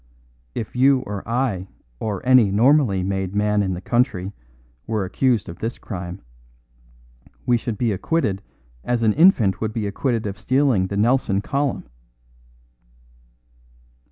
[0.55, 1.67] If you or I
[1.99, 4.31] or any normally made man in the country
[4.87, 6.23] were accused of this crime,
[7.45, 8.41] we should be acquitted
[8.83, 11.87] as an infant would be acquitted of stealing the Nelson column."